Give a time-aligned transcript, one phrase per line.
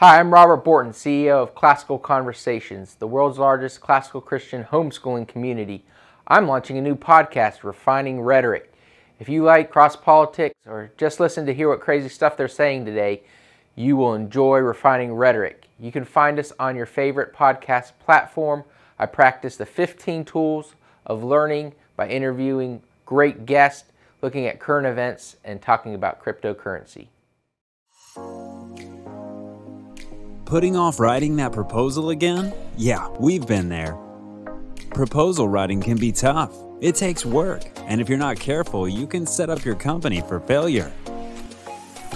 [0.00, 5.84] Hi, I'm Robert Bortins, CEO of Classical Conversations, the world's largest classical Christian homeschooling community.
[6.26, 8.72] I'm launching a new podcast, Refining Rhetoric.
[9.18, 12.86] If you like cross politics or just listen to hear what crazy stuff they're saying
[12.86, 13.24] today,
[13.76, 15.66] you will enjoy Refining Rhetoric.
[15.78, 18.64] You can find us on your favorite podcast platform.
[18.98, 23.92] I practice the 15 tools of learning by interviewing great guests,
[24.22, 27.08] looking at current events, and talking about cryptocurrency.
[30.50, 32.52] Putting off writing that proposal again?
[32.76, 33.96] Yeah, we've been there.
[34.90, 36.52] Proposal writing can be tough.
[36.80, 40.40] It takes work, and if you're not careful, you can set up your company for
[40.40, 40.90] failure.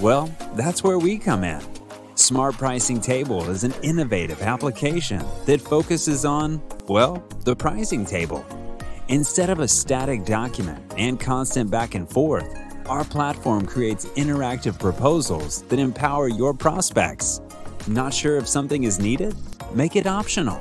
[0.01, 1.63] Well, that's where we come in.
[2.17, 8.45] Smart Pricing Table is an innovative application that focuses on, well, the pricing table.
[9.07, 12.53] Instead of a static document and constant back and forth,
[12.87, 17.41] our platform creates interactive proposals that empower your prospects.
[17.87, 19.35] Not sure if something is needed?
[19.75, 20.59] Make it optional.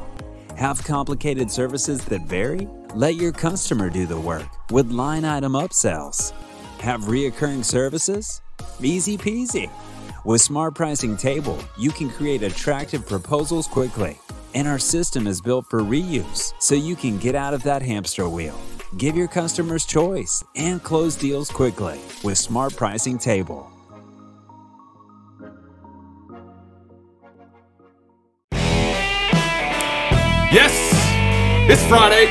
[0.58, 2.68] Have complicated services that vary?
[2.94, 6.34] Let your customer do the work with line item upsells.
[6.80, 8.42] Have reoccurring services?
[8.82, 9.72] Easy peasy.
[10.26, 14.20] With Smart Pricing Table, you can create attractive proposals quickly.
[14.54, 18.28] And our system is built for reuse, so you can get out of that hamster
[18.28, 18.60] wheel.
[18.98, 23.73] Give your customers choice and close deals quickly with Smart Pricing Table.
[30.54, 30.72] Yes,
[31.68, 32.26] it's Friday.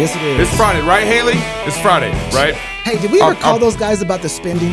[0.00, 0.46] Yes, it is.
[0.48, 1.32] It's Friday, right, Haley?
[1.66, 2.54] It's Friday, right?
[2.54, 4.70] Hey, did we ever Uh, call uh, those guys about the spending?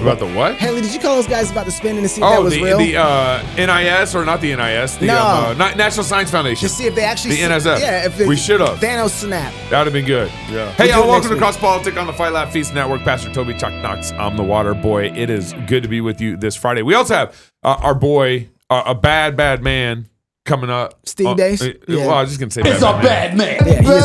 [0.00, 0.56] About the what?
[0.56, 2.54] Haley, did you call those guys about the spending to see if that Oh, was
[2.54, 2.78] the, real?
[2.78, 4.96] the uh, NIS or not the NIS?
[4.96, 5.18] The No.
[5.18, 6.66] um, uh, Na- National Science Foundation.
[6.66, 7.80] to see if they actually the s- NSF.
[7.80, 8.78] Yeah, if it- we should have.
[8.80, 9.52] Thanos snap.
[9.70, 10.30] That would have been good.
[10.50, 10.70] Yeah.
[10.72, 12.72] Hey, We'll do y'all, it welcome to next Cross Politic on the Fight Laugh Feast
[12.74, 13.02] Network.
[13.04, 14.12] Pastor Toby Chuck Knox.
[14.12, 15.12] I'm the water boy.
[15.14, 16.80] It is good to be with you this Friday.
[16.82, 20.06] We also have uh, our boy, uh, a bad, bad man
[20.44, 21.00] coming up.
[21.06, 21.62] Steve Uh, Deace?
[21.62, 22.06] uh, Yeah.
[22.06, 23.58] Well, I was just going to say It's bad, a bad man.
[23.58, 23.66] bad man.
[23.66, 24.04] Yeah, he is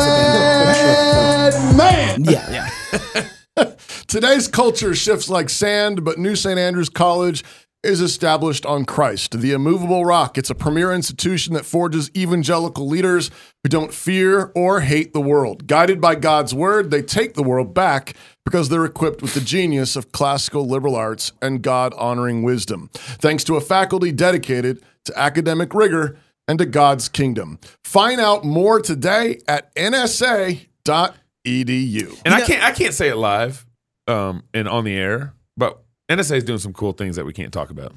[1.54, 2.22] a bad man.
[2.22, 2.24] man.
[2.24, 2.70] Yeah,
[3.56, 3.70] yeah.
[4.08, 6.58] Today's culture shifts like sand, but New St.
[6.58, 7.44] Andrews College
[7.82, 10.36] is established on Christ, the immovable rock.
[10.36, 13.30] It's a premier institution that forges evangelical leaders
[13.62, 15.66] who don't fear or hate the world.
[15.66, 18.14] Guided by God's word, they take the world back
[18.44, 22.90] because they're equipped with the genius of classical liberal arts and God honoring wisdom.
[22.92, 26.18] Thanks to a faculty dedicated to academic rigor
[26.50, 27.58] and to God's kingdom.
[27.84, 30.66] Find out more today at nsa.edu.
[32.24, 33.64] And I can't I can't say it live
[34.08, 35.80] um, and on the air, but
[36.10, 37.94] NSA is doing some cool things that we can't talk about.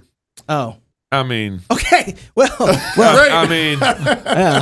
[0.47, 0.77] Oh,
[1.11, 2.15] I mean, okay.
[2.35, 2.55] Well,
[2.95, 3.31] Great.
[3.31, 3.79] I mean,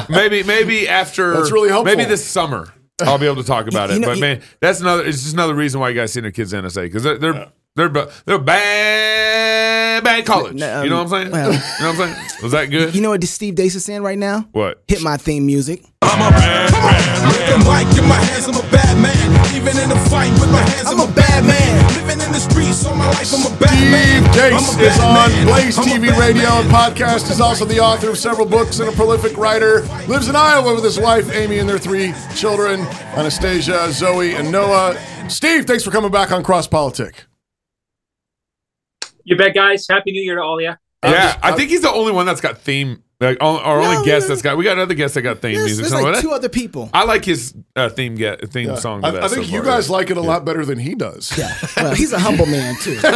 [0.15, 1.95] maybe maybe after That's really helpful.
[1.95, 3.99] Maybe this summer I'll be able to talk about You it.
[3.99, 5.03] know, but you- man, that's another.
[5.05, 7.51] It's just another reason why you guys send their kids to NSA because they're they're
[7.75, 7.89] they're
[8.25, 10.55] they're bad bad college.
[10.55, 11.31] No, um, you know what I'm saying?
[11.31, 12.27] well- you know what I'm saying?
[12.43, 12.95] Was that good?
[12.95, 14.47] you know what Steve Deace is saying right now?
[14.51, 14.83] what?
[14.87, 15.83] Hit my theme music.
[16.01, 17.27] I'm a bad man.
[17.27, 19.55] With the mic in my hands, I'm a bad man.
[19.55, 21.95] Even in the fight with my hands, I'm, I'm a bad man.
[21.95, 24.23] Living in the streets all my life, I'm a bad Steve man.
[24.25, 25.45] I'm Deace a bad is on man.
[25.47, 26.65] Blaze I'm TV radio man.
[26.65, 27.27] and podcast.
[27.29, 29.83] He's also the author of several books and a prolific writer.
[30.07, 32.81] Lives in Iowa with his wife, Amy, and their three children,
[33.15, 34.99] Anastasia, Zoe, and Noah.
[35.29, 37.23] Steve, thanks for coming back on Cross Politic.
[39.31, 39.87] You bet, guys.
[39.89, 40.73] Happy New Year to all of you.
[41.05, 43.01] yeah, I think he's the only one that's got theme.
[43.21, 44.57] Like our our No, only guest that's got.
[44.57, 45.83] We got other guests that got theme There's, music.
[45.83, 46.89] there's like what- two other people.
[46.93, 49.05] I like his uh, theme get theme song.
[49.05, 49.71] I, I think so you far.
[49.75, 51.31] guys like it a lot better than he does.
[51.37, 51.55] Yeah.
[51.77, 52.99] Well, he's a humble man too.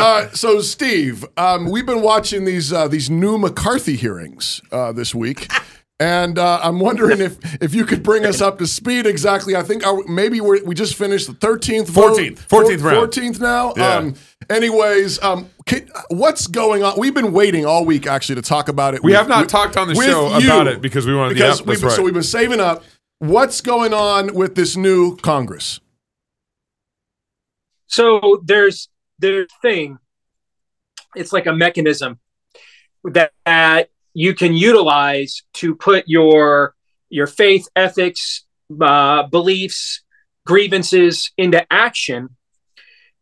[0.00, 5.14] Uh, so, Steve, um, we've been watching these uh, these new McCarthy hearings uh, this
[5.14, 5.50] week.
[5.98, 9.54] And uh, I'm wondering if if you could bring us up to speed exactly.
[9.54, 12.16] I think our, maybe we're, we just finished the 13th, vote.
[12.18, 12.48] 14th.
[12.48, 13.10] 14th round.
[13.12, 13.74] 14th now.
[13.76, 13.94] Yeah.
[13.96, 14.14] Um,
[14.50, 16.98] anyways, um, can, what's going on?
[16.98, 19.02] We've been waiting all week actually to talk about it.
[19.02, 21.34] We with- have not with- talked on the show you, about it because we wanted-
[21.34, 22.82] because yep, we've that's so we've been saving up.
[23.18, 25.80] What's going on with this new Congress?
[27.86, 28.88] So there's
[29.18, 29.98] there's thing.
[31.16, 32.20] It's like a mechanism
[33.04, 36.74] that, that you can utilize to put your
[37.08, 38.44] your faith, ethics,
[38.80, 40.02] uh, beliefs,
[40.46, 42.36] grievances into action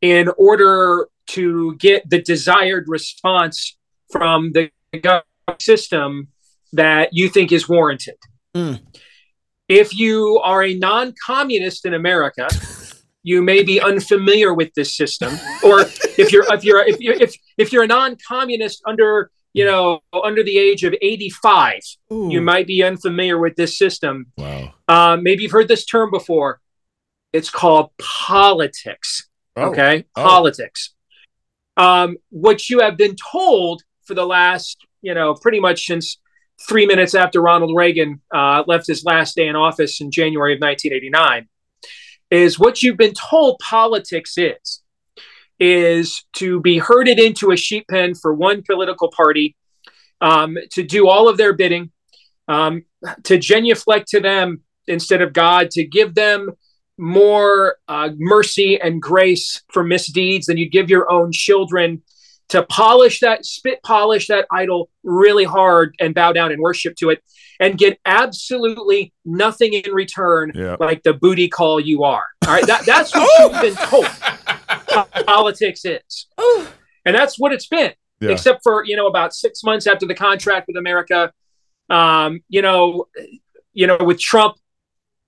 [0.00, 3.76] in order to get the desired response
[4.10, 4.70] from the
[5.00, 5.24] government
[5.60, 6.28] system
[6.72, 8.16] that you think is warranted.
[8.54, 8.80] Mm.
[9.68, 12.48] If you are a non-communist in America,
[13.22, 15.80] you may be unfamiliar with this system, or
[16.16, 20.42] if you're if you're if you're if, if you're a non-communist under you know under
[20.42, 21.80] the age of 85,
[22.12, 22.30] Ooh.
[22.30, 24.32] you might be unfamiliar with this system.
[24.38, 24.72] Wow.
[24.88, 26.60] Um, maybe you've heard this term before.
[27.34, 29.28] It's called politics.
[29.56, 30.22] Oh, Okay, oh.
[30.24, 30.94] politics.
[31.78, 36.18] Um, what you have been told for the last, you know, pretty much since
[36.60, 40.60] three minutes after Ronald Reagan uh, left his last day in office in January of
[40.60, 41.48] 1989
[42.30, 44.82] is what you've been told politics is
[45.60, 49.56] is to be herded into a sheep pen for one political party
[50.20, 51.90] um, to do all of their bidding
[52.48, 52.84] um,
[53.24, 56.50] to genuflect to them instead of god to give them
[56.98, 62.02] more uh, mercy and grace for misdeeds than you give your own children
[62.48, 67.10] to polish that spit polish that idol really hard and bow down and worship to
[67.10, 67.22] it
[67.60, 70.76] and get absolutely nothing in return Yeah.
[70.80, 72.24] like the booty call you are.
[72.46, 72.66] All right?
[72.66, 74.06] That, that's what you've been told
[75.26, 76.26] politics is.
[77.04, 78.30] And that's what it's been Yeah.
[78.30, 81.32] except for you know about six months after the contract with america
[81.90, 83.06] um, you know
[83.72, 84.56] you know with trump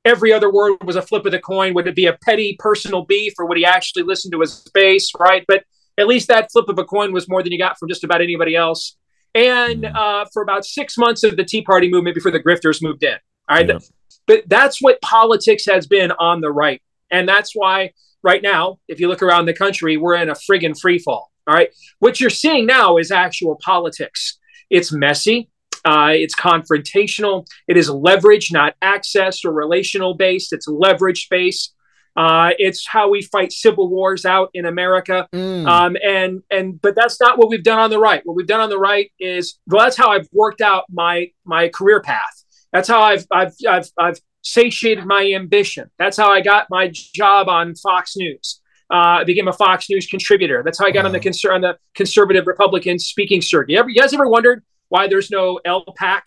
[0.04, 1.74] every other word was a flip of the coin.
[1.74, 5.10] Would it be a petty personal beef or would he actually listen to his base
[5.18, 5.44] right?
[5.46, 5.64] But
[5.98, 8.22] at least that flip of a coin was more than you got from just about
[8.22, 8.96] anybody else.
[9.34, 13.04] And uh, for about six months of the tea party movement before the grifters moved
[13.04, 13.16] in
[13.48, 13.68] all right?
[13.68, 13.78] Yeah.
[14.26, 16.82] but that's what politics has been on the right.
[17.10, 17.92] And that's why
[18.22, 21.54] right now if you look around the country we're in a friggin' free fall all
[21.54, 21.70] right?
[22.00, 24.38] What you're seeing now is actual politics.
[24.68, 25.50] It's messy
[25.84, 31.74] uh, it's confrontational it is leverage not access or relational based it's leverage based
[32.16, 35.66] uh, it's how we fight civil wars out in america Mm.
[35.68, 38.20] um, and and but that's not what we've done on the right.
[38.24, 41.68] What we've done on the right is well, that's how I've worked out my my
[41.68, 42.44] career path.
[42.72, 45.90] That's how I've I've I've, I've satiated my ambition.
[45.98, 48.60] That's how I got my job on Fox News.
[48.92, 50.62] Uh, I became a Fox News contributor.
[50.64, 53.72] That's how I got on the conser- on the conservative Republican speaking circuit.
[53.72, 56.20] You, ever, you guys ever wondered why there's no LPAC?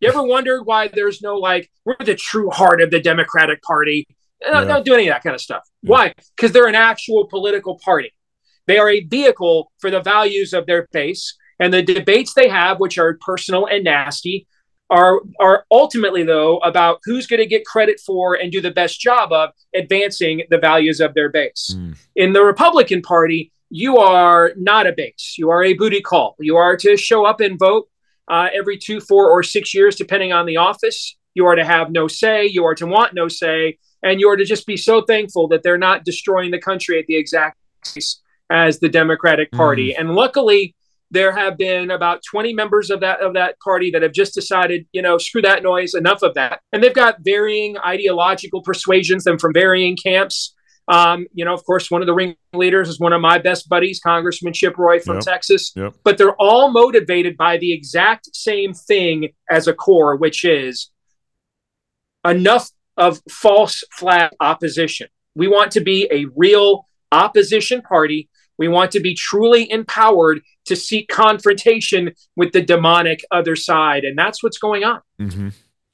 [0.00, 4.06] You ever wondered why there's no like we're the true heart of the Democratic Party?
[4.40, 4.74] They Don't, Yeah.
[4.74, 5.64] don't do any of that kind of stuff.
[5.82, 5.90] Yeah.
[5.90, 6.14] Why?
[6.36, 8.12] Because they're an actual political party.
[8.68, 12.78] They are a vehicle for the values of their base, and the debates they have,
[12.78, 14.46] which are personal and nasty,
[14.90, 19.00] are are ultimately though about who's going to get credit for and do the best
[19.00, 21.74] job of advancing the values of their base.
[21.76, 21.96] Mm.
[22.14, 25.34] In the Republican Party, you are not a base.
[25.36, 26.36] You are a booty call.
[26.38, 27.88] You are to show up and vote
[28.28, 31.16] uh, every two, four, or six years, depending on the office.
[31.34, 32.46] You are to have no say.
[32.46, 35.62] You are to want no say, and you are to just be so thankful that
[35.62, 38.20] they're not destroying the country at the exact pace
[38.50, 39.94] as the Democratic Party.
[39.94, 40.74] And luckily,
[41.10, 44.86] there have been about 20 members of that of that party that have just decided,
[44.92, 46.60] you know, screw that noise, enough of that.
[46.72, 50.54] And they've got varying ideological persuasions, them from varying camps.
[50.88, 54.00] Um, you know, of course, one of the ringleaders is one of my best buddies,
[54.00, 55.24] Congressman Chip Roy from Yep.
[55.24, 55.72] Texas.
[55.76, 55.94] Yep.
[56.02, 60.90] But they're all motivated by the exact same thing as a core, which is
[62.26, 65.08] enough of false flag opposition.
[65.34, 68.28] We want to be a real opposition party.
[68.58, 74.04] We want to be truly empowered to seek confrontation with the demonic other side.
[74.04, 75.00] And that's what's going on.
[75.20, 75.48] Mm-hmm.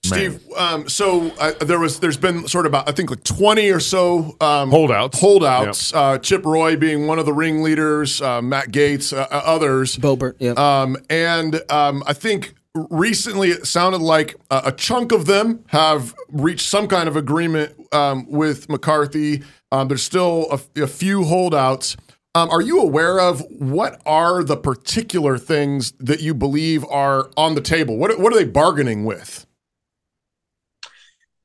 [0.04, 3.70] Steve, um, so uh, there was, there's been sort of about, I think like 20
[3.70, 5.18] or so um, Holdouts.
[5.18, 5.94] holdouts.
[5.94, 9.96] Uh, Chip Roy being one of the ringleaders, uh, Matt Gaetz, uh, uh, others.
[9.96, 10.52] Boebert, yeah.
[10.52, 16.14] Um, and um, I think recently it sounded like a, a chunk of them have
[16.28, 19.42] reached some kind of agreement um, with McCarthy.
[19.72, 21.96] Um, there's still a, a few holdouts.
[22.34, 27.54] Um, are you aware of what are the particular things that you believe are on
[27.54, 27.96] the table?
[27.96, 29.46] What, what are they bargaining with?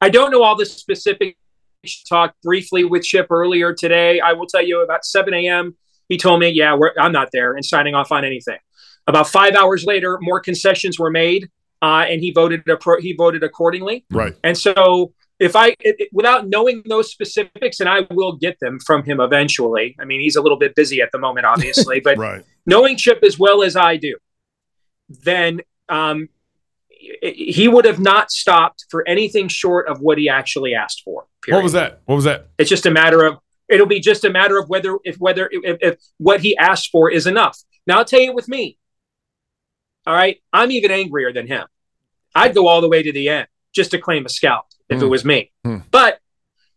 [0.02, 1.38] I don't know all the specifics.
[2.10, 4.20] Talked briefly with Chip earlier today.
[4.20, 5.78] I will tell you about 7 a.m.
[6.10, 8.58] He told me, "Yeah, we're, I'm not there and signing off on anything."
[9.08, 11.48] About five hours later, more concessions were made,
[11.82, 12.64] uh, and he voted.
[13.00, 14.04] He voted accordingly.
[14.12, 14.36] Right.
[14.44, 18.78] And so, if I, it, it- without knowing those specifics, and I will get them
[18.86, 19.96] from him eventually.
[20.02, 22.44] I mean, he's a little bit busy at the moment, obviously, but Right.
[22.66, 24.18] knowing Chip as well as I do,
[25.08, 26.28] then um,
[27.22, 31.26] he would have not stopped for anything short of what he actually asked for.
[31.44, 31.58] Period.
[31.58, 32.02] What was that?
[32.06, 32.48] What was that?
[32.58, 33.38] It's just a matter of
[33.70, 37.10] it'll be just a matter of whether if whether if, if what he asked for
[37.12, 37.58] is enough.
[37.88, 38.78] Now I'll tell you with me.
[40.06, 41.66] All right, I'm even angrier than him.
[42.36, 45.06] I'd go all the way to the end just to claim a scalp if it
[45.06, 45.10] Hmm.
[45.10, 45.52] was me.
[45.64, 45.78] Hmm.
[45.92, 46.20] But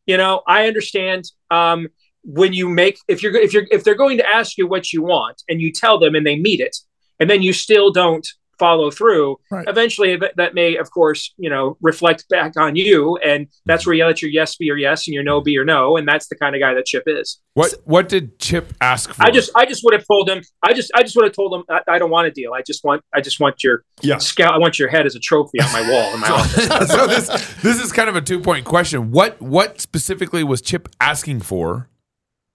[0.07, 1.89] you know, I understand um,
[2.25, 5.03] when you make if you're if you're if they're going to ask you what you
[5.03, 6.77] want and you tell them and they meet it,
[7.19, 8.27] and then you still don't
[8.63, 9.67] follow through Right.
[9.75, 13.95] eventually that, that may of course you know reflect back on you and that's where
[13.99, 16.27] you let your yes be your yes and your no be your no and that's
[16.29, 19.23] the kind of guy that chip is What What did Chip ask for?
[19.27, 21.51] i just i just would have told him i just i just would have told
[21.55, 24.19] him I, I don't want a deal i just want i just want your Yeah.
[24.19, 26.67] scout i want your head as a trophy on my wall in my office
[26.97, 27.27] so this
[27.67, 29.11] this is kind of a two point question.
[29.11, 31.89] What what specifically was Chip asking for,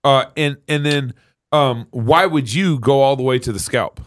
[0.04, 1.14] uh, and and then
[1.52, 4.02] um, why would you go all the way to the scalp?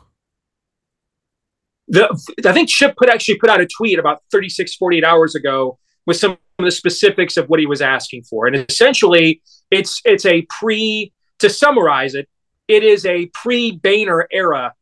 [1.91, 5.79] The I think Chip put actually put out a tweet about 36, 48 hours ago
[6.07, 8.47] with some of the specifics of what he was asking for.
[8.47, 12.29] And essentially it's it's a pre to summarize it,
[12.69, 14.75] it is a pre Boehner era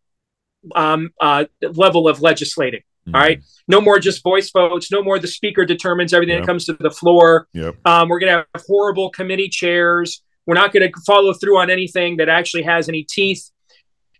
[0.74, 2.80] um, uh, level of legislating.
[3.06, 3.14] Mm-hmm.
[3.14, 3.42] All right.
[3.68, 4.90] No more just voice votes.
[4.92, 6.42] No more the speaker determines everything Yep.
[6.42, 7.48] that comes to the floor.
[7.54, 7.76] Yep.
[7.86, 10.22] Um, we're going to have horrible committee chairs.
[10.46, 13.50] We're not going to follow through on anything that actually has any teeth.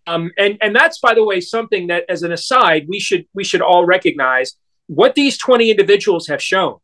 [0.08, 3.44] Um, and and that's by the way something that, as an aside, we should we
[3.44, 4.54] should all recognize
[4.86, 6.78] what these twenty individuals have shown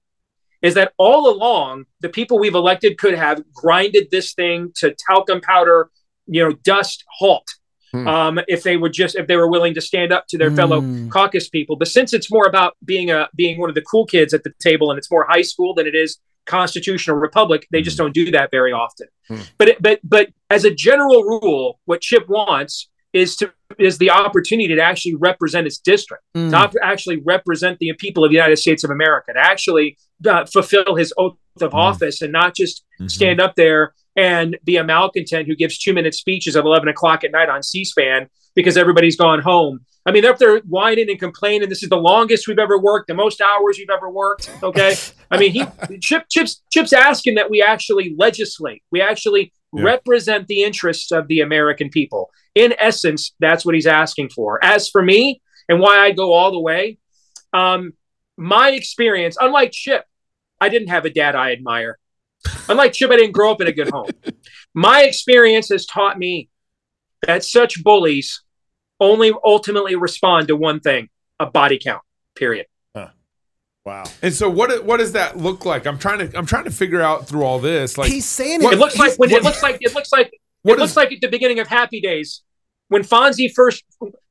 [0.62, 5.40] is that all along the people we've elected could have grinded this thing to talcum
[5.40, 5.90] powder,
[6.26, 7.46] you know, dust halt.
[7.92, 8.08] Hmm.
[8.08, 10.80] Um, if they would just if they were willing to stand up to their fellow
[10.80, 11.08] Hmm.
[11.10, 14.34] caucus people, but since it's more about being a being one of the cool kids
[14.34, 17.96] at the table and it's more high school than it is constitutional republic, they just
[17.96, 19.06] don't do that very often.
[19.28, 19.40] Hmm.
[19.58, 24.10] But it, but but as a general rule, what Chip wants is to is the
[24.10, 26.50] opportunity to actually represent his district, Mm.
[26.50, 29.96] not to actually represent the people of the United States of America, to actually
[30.28, 33.10] uh, fulfill his oath of office and not just Mhm.
[33.10, 37.24] stand up there and be a malcontent who gives two minute speeches at 11 o'clock
[37.24, 39.80] at night on C-SPAN because everybody's gone home.
[40.06, 41.68] I mean, they're up there whining and complaining.
[41.68, 44.50] This is the longest we've ever worked, the most hours we've ever worked.
[44.62, 44.94] Okay.
[45.32, 45.64] I mean, he
[46.00, 48.82] Chip Chip's Chip's asking that we actually legislate.
[48.92, 49.52] We actually
[49.82, 52.30] Represent the interests of the American people.
[52.54, 54.64] In essence, that's what he's asking for.
[54.64, 56.98] As for me and why I go all the way,
[57.52, 57.92] um,
[58.36, 60.04] my experience, unlike Chip,
[60.60, 61.98] I didn't have a dad I admire.
[62.68, 64.10] Unlike Chip, I didn't grow up in a good home.
[64.74, 66.48] My experience has taught me
[67.26, 68.42] that such bullies
[69.00, 71.08] only ultimately respond to one thing
[71.40, 72.02] a body count,
[72.34, 72.66] period.
[73.84, 74.04] Wow.
[74.22, 75.86] And so what what does that look like?
[75.86, 77.98] I'm trying to I'm trying to figure out through all this.
[77.98, 78.76] Like he's saying what- it.
[78.76, 80.96] It looks like he's- when it looks like it looks like what it looks is-
[80.96, 82.42] like at the beginning of Happy Days
[82.88, 83.84] when Fonzie first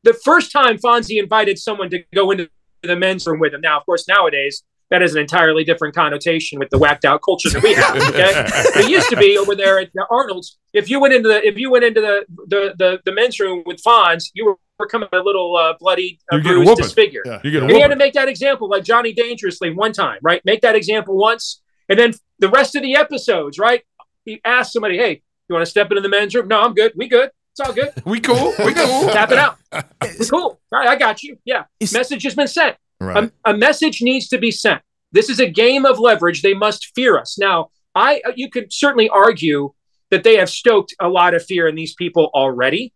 [0.03, 2.49] the first time Fonzie invited someone to go into
[2.81, 3.61] the men's room with him.
[3.61, 7.49] Now, of course, nowadays that has an entirely different connotation with the whacked out culture
[7.51, 7.95] that we have.
[7.95, 10.57] Okay, it used to be over there at Arnold's.
[10.73, 13.61] If you went into the if you went into the the the, the men's room
[13.67, 14.55] with Fonz, you were
[14.89, 16.83] coming a little uh, bloody, uh, You're getting bruised, whooping.
[16.83, 17.23] disfigured.
[17.25, 17.39] Yeah.
[17.43, 20.19] you get a And he had to make that example like Johnny Dangerously one time,
[20.21, 20.41] right?
[20.45, 21.61] Make that example once.
[21.89, 23.83] And then the rest of the episodes, right?
[24.25, 26.47] He asked somebody, hey, you want to step into the men's room?
[26.47, 26.93] No, I'm good.
[26.95, 27.29] We good.
[27.51, 27.91] It's all good.
[28.05, 28.53] We cool.
[28.65, 29.09] We cool.
[29.09, 29.57] Tap it out.
[29.73, 30.59] We're cool.
[30.71, 31.37] All right, I got you.
[31.45, 31.65] Yeah.
[31.79, 32.77] It's- Message has been sent.
[32.99, 33.31] Right.
[33.45, 34.81] A, a message needs to be sent.
[35.11, 36.41] This is a game of leverage.
[36.41, 37.37] They must fear us.
[37.37, 39.73] Now, I you could certainly argue
[40.09, 42.93] that they have stoked a lot of fear in these people already,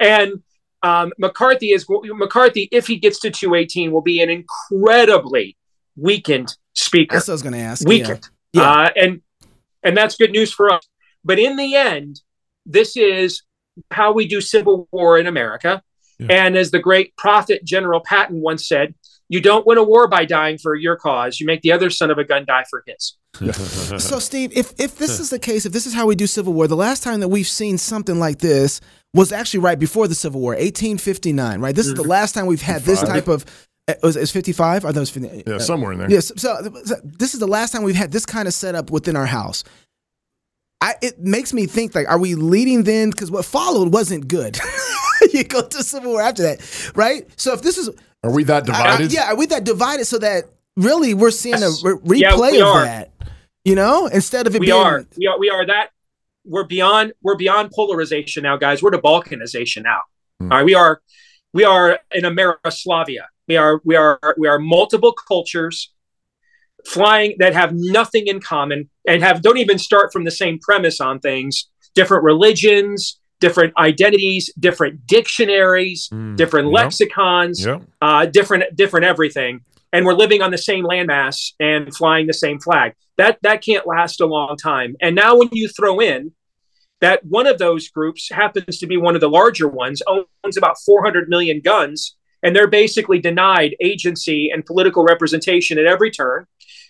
[0.00, 0.42] and
[0.84, 2.68] um, McCarthy is McCarthy.
[2.70, 5.56] If he gets to 218, will be an incredibly
[5.96, 7.88] weakened speaker That's what I was going to ask.
[7.88, 8.28] weakened.
[8.52, 8.70] Yeah.
[8.70, 9.22] Uh, and
[9.82, 10.86] and that's good news for us.
[11.24, 12.20] But in the end,
[12.66, 13.42] this is
[13.90, 15.82] how we do civil war in America.
[16.18, 16.26] Yeah.
[16.46, 18.94] And as the great prophet General Patton once said,
[19.28, 21.40] you don't win a war by dying for your cause.
[21.40, 23.16] You make the other son of a gun die for his.
[24.00, 26.52] So, Steve, if if this is the case, if this is how we do Civil
[26.52, 28.80] War, the last time that we've seen something like this
[29.14, 31.60] was actually right before the Civil War, 1859.
[31.60, 33.44] Right, this is the last time we've had this type of.
[33.88, 34.84] uh, Was is 55?
[34.84, 35.08] Are those?
[35.10, 36.10] 50, yeah, somewhere in there.
[36.10, 36.32] Yes.
[36.36, 39.26] So, so this is the last time we've had this kind of setup within our
[39.26, 39.64] house.
[40.80, 43.10] I, it makes me think like, are we leading then?
[43.10, 44.58] Because what followed wasn't good.
[45.32, 47.26] you go to Civil War after that, right?
[47.40, 47.88] So if this is,
[48.22, 49.12] Are we that I- I- divided?
[49.12, 50.44] yeah, are we that divided so that
[50.76, 52.84] really we're seeing a re- Yeah, replay we of are.
[52.84, 53.10] that?
[53.64, 55.90] You know, instead of it We being are, we are, we are that.
[56.44, 58.82] We're beyond, we're beyond polarization now, guys.
[58.82, 60.00] We're to balkanization now.
[60.40, 60.52] Hmm.
[60.52, 61.00] All right, we are,
[61.52, 63.24] we are in Amerislavia.
[63.48, 65.92] We are, we are, we are multiple cultures
[66.86, 71.00] flying that have nothing in common and have don't even start from the same premise
[71.00, 71.68] on things.
[71.94, 77.82] Different religions, different identities, different dictionaries, Mm, different yep, lexicons, Yep.
[78.02, 79.60] uh, different different everything,
[79.94, 82.94] and we're living on the same landmass and flying the same flag.
[83.16, 84.96] That that can't last a long time.
[85.00, 86.32] And now when you throw in
[87.00, 90.78] that one of those groups happens to be one of the larger ones, owns about
[90.84, 96.46] 400 million guns, and they're basically denied agency and political representation at every turn.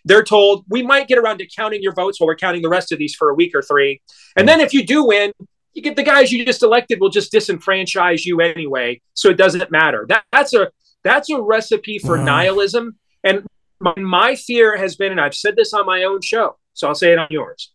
[0.07, 2.91] They're told we might get around to counting your votes while we're counting the rest
[2.91, 4.01] of these for a week or three,
[4.35, 5.33] and then if you do win.
[5.77, 9.73] You get the guys you just elected will just disenfranchise you anyway, so it doesn't
[9.73, 10.07] matter.
[10.09, 10.71] That, that's a
[11.05, 12.25] that's a recipe for Wow.
[12.25, 12.99] nihilism.
[13.23, 13.47] And
[13.81, 16.95] my, my fear has been, and I've said this on my own show, so I'll
[16.95, 17.73] say it on yours.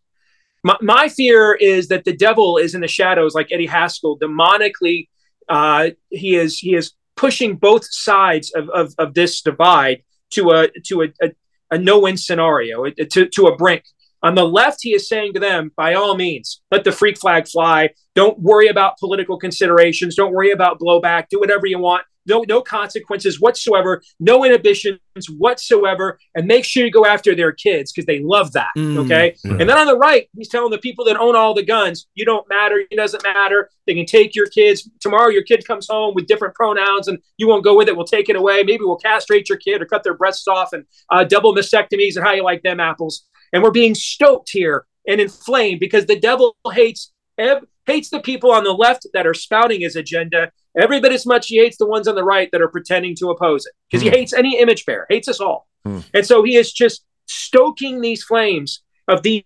[0.64, 5.08] My, my fear is that the devil is in the shadows, like Eddie Haskell, demonically.
[5.48, 10.68] Uh, he is he is pushing both sides of, of, of this divide to a
[10.86, 11.32] to a, a,
[11.72, 13.84] a no win scenario, to, to a brink.
[14.22, 17.48] On the left, he is saying to them, by all means, let the freak flag
[17.48, 17.92] fly.
[18.16, 20.16] Don't worry about political considerations.
[20.16, 21.30] Don't worry about blowback.
[21.30, 22.04] Do whatever you want.
[22.26, 25.00] No no consequences whatsoever, no inhibitions
[25.38, 28.70] whatsoever, and make sure you go after their kids because they love that.
[28.78, 29.06] Mm.
[29.06, 32.08] Okay, and then on the right, he's telling the people that own all the guns,
[32.16, 33.70] you don't matter, it doesn't matter.
[33.88, 35.30] They can take your kids tomorrow.
[35.30, 37.96] Your kid comes home with different pronouns, and you won't go with it.
[37.96, 38.64] We'll take it away.
[38.64, 42.26] Maybe we'll castrate your kid or cut their breasts off and uh, double mastectomies and
[42.26, 43.26] how you like them apples.
[43.52, 48.52] And we're being stoked here and inflamed because the devil hates ev- hates the people
[48.52, 51.86] on the left that are spouting his agenda every bit as much he hates the
[51.86, 54.16] ones on the right that are pretending to oppose it because he hmm.
[54.16, 55.68] hates any image bearer hates us all.
[55.86, 56.00] Hmm.
[56.14, 59.44] And so he is just stoking these flames of these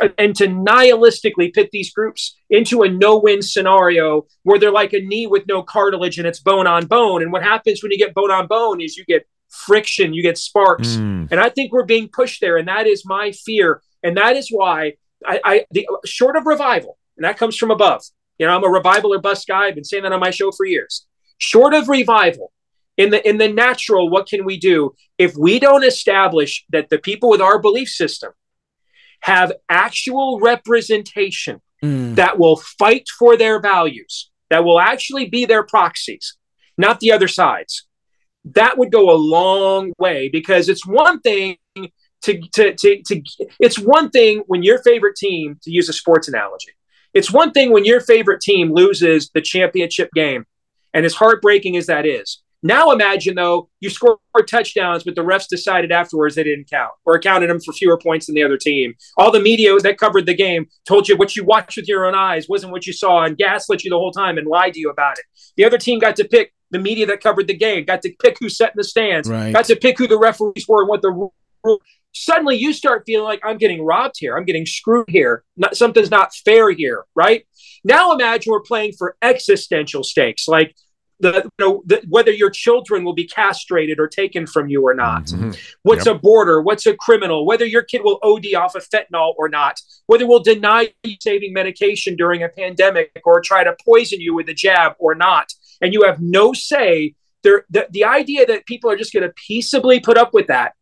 [0.00, 5.00] uh, and to nihilistically pit these groups into a no-win scenario where they're like a
[5.00, 7.22] knee with no cartilage and it's bone on bone.
[7.22, 10.36] And what happens when you get bone on bone is you get friction you get
[10.38, 10.96] sparks.
[10.96, 11.28] Mm.
[11.30, 14.48] and I think we're being pushed there, and that is my fear, and that is
[14.50, 18.02] why I, I the short of revival, and that comes from above.
[18.38, 19.66] You know, I'm a revival or bust guy.
[19.66, 21.06] I've been saying that on my show for years.
[21.38, 22.52] Short of revival,
[22.96, 26.98] in the in the natural, what can we do if we don't establish that the
[26.98, 28.32] people with our belief system
[29.20, 32.14] have actual representation Mm.
[32.14, 36.34] that will fight for their values, that will actually be their proxies,
[36.78, 37.86] not the other sides.
[38.46, 41.58] That would go a long way because it's one thing
[42.22, 43.22] to, to, to, to
[43.60, 46.72] it's one thing when your favorite team, to use a sports analogy,
[47.14, 50.44] it's one thing when your favorite team loses the championship game.
[50.92, 54.18] And as heartbreaking as that is, now imagine though you scored
[54.48, 58.26] touchdowns, but the refs decided afterwards they didn't count or counted them for fewer points
[58.26, 58.94] than the other team.
[59.18, 62.14] All the media that covered the game told you what you watched with your own
[62.14, 64.88] eyes wasn't what you saw and gaslit you the whole time and lied to you
[64.88, 65.24] about it.
[65.56, 68.38] The other team got to pick the media that covered the game, got to pick
[68.40, 69.52] who sat in the stands, Right.
[69.52, 71.34] got to pick who the referees were and what the rule.
[72.14, 74.36] Suddenly you start feeling like I'm getting robbed here.
[74.36, 75.42] I'm getting screwed here.
[75.56, 77.44] Not, something's not fair here, right?
[77.82, 80.74] Now imagine we're playing for existential stakes, like
[81.20, 84.94] the you know the, whether your children will be castrated or taken from you or
[84.94, 85.24] not.
[85.26, 85.50] Mm-hmm.
[85.82, 86.60] What's a border?
[86.60, 87.46] What's a criminal?
[87.46, 89.80] Whether your kid will OD off of fentanyl or not.
[90.06, 94.48] Whether we'll deny you saving medication during a pandemic or try to poison you with
[94.48, 97.14] a jab or not, and you have no say.
[97.42, 100.72] There, the, the idea that people are just going to peaceably put up with that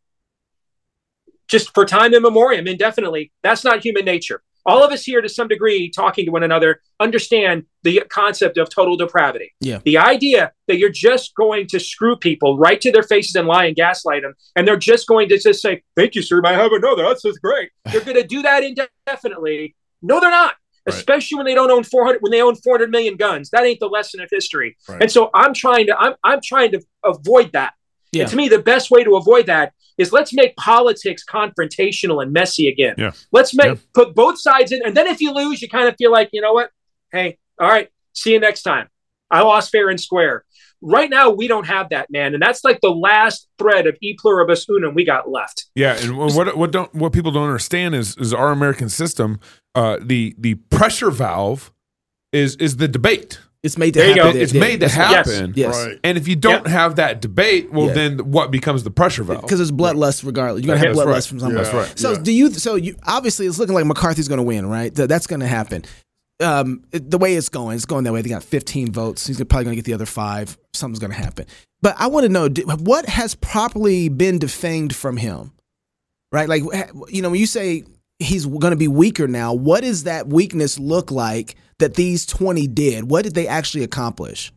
[1.53, 4.43] just for time immemorial, indefinitely, that's not human nature.
[4.65, 8.71] All of us here, to some degree, talking to one another, understand the concept of
[8.71, 9.53] total depravity.
[9.61, 9.81] Yeah.
[9.85, 13.67] The idea that you're just going to screw people right to their faces and lie
[13.67, 16.41] and gaslight them, and they're just going to just say, "Thank you, sir.
[16.45, 17.03] I have another.
[17.03, 19.75] That's just great." They're going to do that indefinitely.
[20.01, 20.55] No, they're not.
[20.87, 20.97] Right.
[20.97, 23.51] Especially when they don't own 400, when they own 400 million guns.
[23.51, 24.77] That ain't the lesson of history.
[24.89, 25.03] Right.
[25.03, 27.75] And so I'm trying to, I'm, I'm trying to avoid that.
[28.13, 28.23] Yeah.
[28.23, 32.33] And to me, the best way to avoid that is let's make politics confrontational and
[32.33, 32.95] messy again.
[32.99, 33.13] Yeah.
[33.33, 33.75] Let's make Yeah.
[33.95, 36.41] put both sides in, and then if you lose, you kind of feel like you
[36.41, 36.71] know what?
[37.11, 38.89] Hey, all right, see you next time.
[39.31, 40.45] I lost fair and square.
[40.85, 44.15] Right now, we don't have that, man, and that's like the last thread of e
[44.19, 45.67] pluribus unum we got left.
[45.75, 49.39] Yeah, and what what don't what people don't understand is is our American system.
[49.75, 51.73] Uh, the the pressure valve
[52.33, 53.39] is is the debate.
[53.63, 54.41] It's made to There happen.
[54.41, 54.93] It's Yeah, made to right.
[54.93, 55.53] happen.
[55.55, 55.77] Yes.
[55.77, 55.99] Right.
[56.03, 57.93] And if you don't have that debate, well, Yeah.
[57.93, 59.43] then what becomes the pressure valve?
[59.43, 60.65] because it's bloodlust regardless.
[60.65, 61.25] You're gonna have That's bloodlust right.
[61.25, 61.65] from somebody.
[61.65, 61.99] That's right.
[61.99, 62.19] So Yeah.
[62.19, 62.51] do you?
[62.53, 64.93] So you obviously it's looking like McCarthy's gonna win, right?
[64.93, 65.85] That's gonna happen.
[66.43, 68.21] Um, it- the way it's going, it's going that way.
[68.21, 69.29] They got 15 votes.
[69.29, 70.59] He's probably gonna get the other five.
[70.75, 71.47] Something's gonna happen.
[71.83, 75.53] But I want to know d- what has properly been defamed from him,
[76.33, 76.49] right?
[76.49, 76.65] Like
[77.11, 77.85] you know, when you say
[78.19, 83.11] he's gonna be weaker now, what does that weakness look like that these 20 did?
[83.11, 84.53] What did they actually accomplish?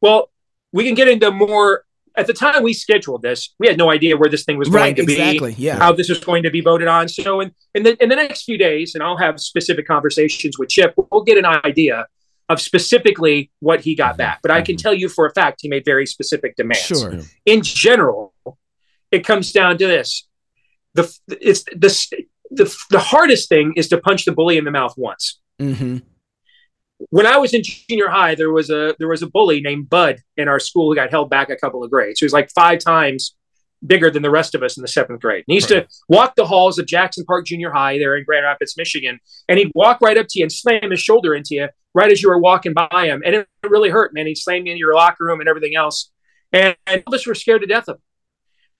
[0.00, 0.30] Well,
[0.72, 1.84] we can get into more.
[2.16, 4.80] At the time we scheduled this, we had no idea where this thing was going
[4.80, 5.14] Right, to be.
[5.14, 5.78] exactly, yeah.
[5.78, 7.08] how this was going to be voted on.
[7.08, 10.68] So in, in the in the next few days, and I'll have specific conversations with
[10.68, 12.06] Chip, we'll get an idea
[12.48, 14.18] of specifically what he got mm-hmm.
[14.18, 14.40] back.
[14.42, 14.82] But I can mm-hmm.
[14.82, 16.86] tell you for a fact he made very specific demands.
[16.86, 17.20] Sure.
[17.46, 18.32] In general,
[19.10, 20.28] it comes down to this:
[20.94, 24.94] the it's the the the hardest thing is to punch the bully in the mouth
[24.96, 25.40] once.
[25.60, 25.98] Mm-hmm.
[27.10, 30.20] When I was in junior high, there was a there was a bully named Bud
[30.36, 32.20] in our school who got held back a couple of grades.
[32.20, 33.36] He was like five times
[33.86, 35.44] bigger than the rest of us in the seventh grade.
[35.46, 38.44] And he used to walk the halls of Jackson Park Junior High there in Grand
[38.44, 41.68] Rapids, Michigan, and he'd walk right up to you and slam his shoulder into you
[41.94, 43.22] right as you were walking by him.
[43.24, 44.26] And it really hurt, man.
[44.26, 46.10] He'd slam you in your locker room and everything else.
[46.52, 48.02] And, and all of us were scared to death of him.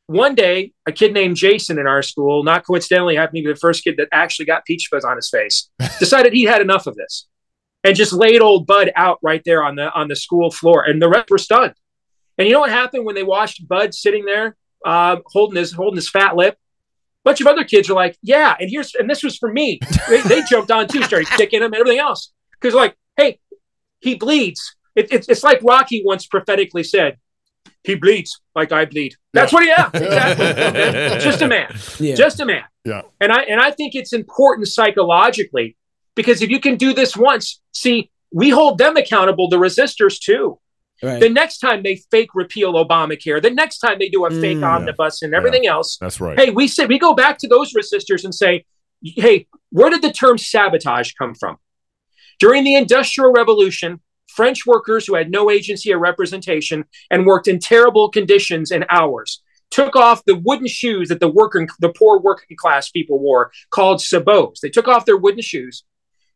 [0.06, 3.58] One day, a kid named Jason in our school, not coincidentally happened to be the
[3.58, 6.94] first kid that actually got peach fuzz on his face, decided he had enough of
[6.94, 7.26] this
[7.84, 10.82] and just laid old Bud out right there on the on the school floor.
[10.82, 11.74] And the rest were stunned.
[12.38, 15.96] And you know what happened when they watched Bud sitting there uh, holding his holding
[15.96, 16.54] his fat lip?
[16.54, 19.78] A bunch of other kids are like, "Yeah," and here's and this was for me.
[20.08, 23.38] They, they jumped on too, started kicking him and everything else because like, hey,
[24.00, 24.76] he bleeds.
[24.96, 27.18] It, it's it's like Rocky once prophetically said,
[27.84, 29.68] "He bleeds like I bleed." That's what he.
[29.68, 31.20] Yeah, exactly.
[31.30, 31.74] Just a man.
[32.00, 32.14] Yeah.
[32.16, 32.64] Just a man.
[32.84, 33.02] Yeah.
[33.20, 35.76] And I and I think it's important psychologically
[36.14, 40.58] because if you can do this once, see, we hold them accountable, the resistors too.
[41.02, 41.20] Right.
[41.20, 44.64] The next time they fake repeal Obamacare, the next time they do a fake Mm.
[44.76, 46.38] omnibus and everything else, That's right.
[46.38, 48.64] hey, we say we go back to those resistors and say,
[49.02, 51.56] hey, where did the term sabotage come from?
[52.38, 54.00] During the Industrial Revolution,
[54.34, 59.42] French workers who had no agency or representation and worked in terrible conditions and hours
[59.70, 64.00] took off the wooden shoes that the working, the poor working class people wore, called
[64.00, 64.60] sabots.
[64.60, 65.82] They took off their wooden shoes,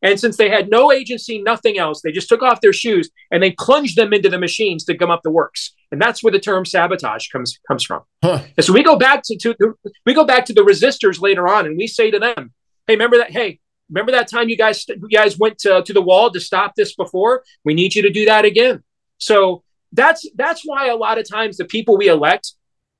[0.02, 3.42] and since they had no agency, nothing else, they just took off their shoes and
[3.42, 5.74] they plunged them into the machines to gum up the works.
[5.90, 8.02] And that's where the term sabotage comes comes from.
[8.22, 8.42] Huh.
[8.56, 11.48] And so we go back to, to the, we go back to the resistors later
[11.48, 12.52] on, and we say to them,
[12.86, 13.30] "Hey, remember that?
[13.30, 16.74] Hey, remember that time you guys you guys went to, to the wall to stop
[16.76, 17.42] this before?
[17.64, 18.82] We need you to do that again."
[19.18, 22.54] So that's that's why a lot of times the people we elect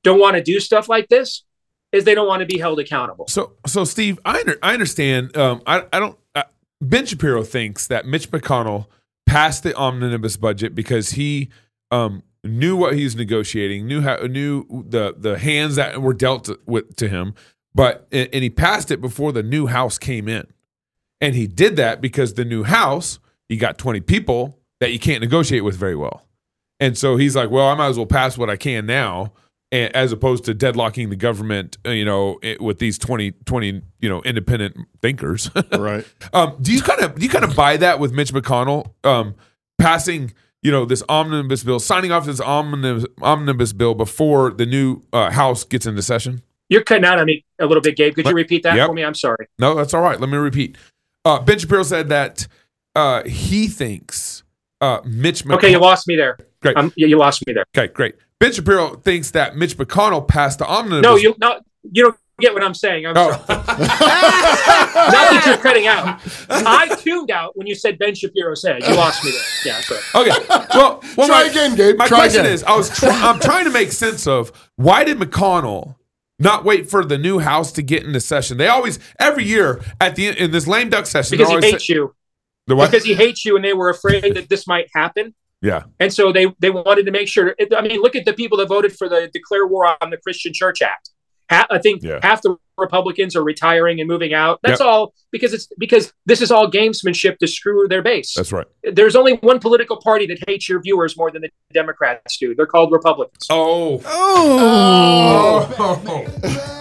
[0.04, 1.44] don't want to do stuff like this,
[1.92, 3.26] is they don't want to be held accountable.
[3.28, 5.36] So, so Steve, I under, I understand.
[5.36, 6.18] Um, I I don't.
[6.34, 6.44] Uh,
[6.80, 8.86] ben Shapiro thinks that Mitch McConnell
[9.26, 11.50] passed the omnibus budget because he
[11.90, 16.44] um knew what he was negotiating, knew how knew the the hands that were dealt
[16.44, 17.34] to, with to him,
[17.74, 20.46] but and, and he passed it before the new house came in,
[21.20, 25.20] and he did that because the new house you got twenty people that you can't
[25.20, 26.26] negotiate with very well,
[26.80, 29.32] and so he's like, well, I might as well pass what I can now
[29.70, 34.22] as opposed to deadlocking the government, uh, you know, with these 20, 20, you know,
[34.22, 35.50] independent thinkers.
[35.78, 36.06] Right.
[36.32, 39.34] um, do you kind of do you kind of buy that with Mitch McConnell um,
[39.78, 45.02] passing, you know, this omnibus bill, signing off this omnibus omnibus bill before the new
[45.12, 46.40] uh, House gets into session?
[46.70, 48.14] You're cutting out on me a little bit, Gabe.
[48.14, 48.86] Could you repeat that Yep.
[48.88, 49.04] for me?
[49.04, 49.48] I'm sorry.
[49.58, 50.18] No, that's all right.
[50.18, 50.76] Let me repeat.
[51.28, 52.46] Uh, ben Shapiro said that
[52.94, 54.42] uh, he thinks
[54.80, 55.44] uh, Mitch.
[55.44, 56.38] McConnell, Okay, you lost me there.
[56.62, 56.76] Great.
[56.76, 57.64] Um, you, you lost me there.
[57.76, 58.14] Okay, great.
[58.40, 61.02] Ben Shapiro thinks that Mitch McConnell passed the omnibus.
[61.02, 63.04] No, you no, you don't get what I'm saying.
[63.06, 63.32] I'm Oh.
[63.32, 63.44] sorry.
[63.48, 63.66] Not
[65.30, 66.20] that you're cutting out.
[66.48, 68.82] I tuned out when you said Ben Shapiro said.
[68.84, 69.74] You lost me there.
[69.74, 70.00] Yeah, sorry.
[70.30, 70.46] Okay.
[70.74, 71.96] Well, well Try my, again, Gabe.
[71.96, 72.52] My Try question again.
[72.52, 75.96] is, I was try- I'm trying to make sense of why did McConnell
[76.38, 78.56] not wait for the new House to get into session?
[78.58, 81.94] They always every year at the in this lame duck session Because he hates say-
[81.94, 82.14] you.
[82.66, 82.90] The what?
[82.90, 85.34] Because he hates you, and they were afraid that this might happen.
[85.62, 85.84] yeah.
[85.98, 87.54] And so they they wanted to make sure.
[87.76, 90.52] I mean, look at the people that voted for the Declare War on the Christian
[90.54, 91.10] Church Act.
[91.50, 92.20] I think Yeah.
[92.22, 94.60] half the Republicans are retiring and moving out.
[94.62, 94.88] That's Yep.
[94.88, 98.34] all because it's because this is all gamesmanship to screw their base.
[98.34, 98.66] That's right.
[98.84, 102.54] There's only one political party that hates your viewers more than the Democrats do.
[102.54, 103.46] They're called Republicans.
[103.50, 104.00] Oh.
[104.06, 105.74] Oh.
[105.78, 106.24] oh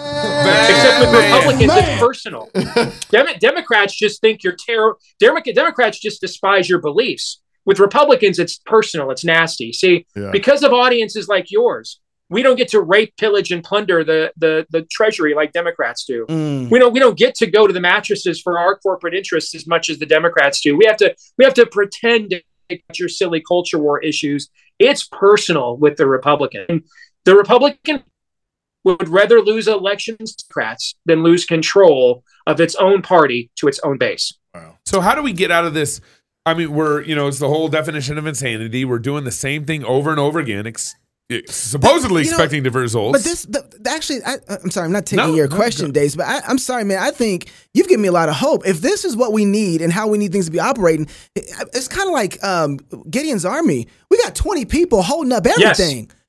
[0.69, 2.49] Except with Republicans, it's personal.
[3.11, 4.97] Dem- Democrats just think you're terror.
[5.19, 7.41] Dem- Democrats just despise your beliefs.
[7.65, 9.11] With Republicans, it's personal.
[9.11, 9.73] It's nasty.
[9.73, 10.29] See, Yeah.
[10.31, 14.65] because of audiences like yours, we don't get to rape, pillage, and plunder the the,
[14.69, 16.25] the treasury like Democrats do.
[16.27, 16.69] Mm.
[16.69, 19.67] We don't we don't get to go to the mattresses for our corporate interests as
[19.67, 20.77] much as the Democrats do.
[20.77, 22.41] We have to we have to pretend to
[22.95, 24.49] your silly culture war issues.
[24.79, 26.83] It's personal with the Republican.
[27.25, 28.03] The Republican
[28.83, 33.79] would rather lose elections to Democrats than lose control of its own party to its
[33.83, 34.33] own base.
[34.85, 36.01] So how do we get out of this?
[36.45, 38.85] I mean, we're you know it's the whole definition of insanity.
[38.85, 40.95] We're doing the same thing over and over again, ex-
[41.29, 43.17] Eh, supposedly You know, expecting different results.
[43.17, 45.87] But this, the, actually, I, uh, I'm sorry, I'm not taking No, your no, question,
[45.91, 46.99] go- Deace, but I, I'm sorry, man.
[46.99, 48.65] I think you've given me a lot of hope.
[48.65, 51.51] If this is what we need and how we need things to be operating, it-
[51.73, 53.87] it's kind of like um, Gideon's army.
[54.09, 55.77] We got 20 people holding up Yes.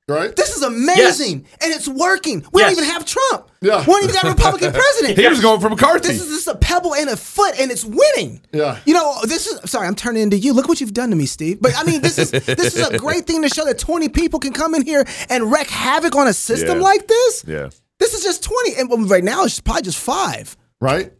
[0.08, 0.34] Right?
[0.34, 2.42] This is amazing, and it's working.
[2.52, 2.74] We Yes.
[2.74, 3.50] don't even have Trump.
[3.60, 3.80] Yeah.
[3.80, 5.18] We don't even got a Republican president.
[5.18, 6.08] he was going for McCarthy.
[6.08, 8.40] This is just a pebble and a foot, and it's winning.
[8.52, 8.78] Yeah.
[8.86, 10.54] You know, this is sorry, I'm turning into you.
[10.54, 11.60] Look what you've done to me, Steve.
[11.60, 14.40] But I mean, this is this is a great thing to show that 20 people
[14.40, 16.84] can come in here and wreak havoc on a system Yeah.
[16.84, 17.44] like this.
[17.46, 17.68] yeah.
[17.98, 20.56] This is just 20, and right now it's probably just five.
[20.80, 21.12] Right?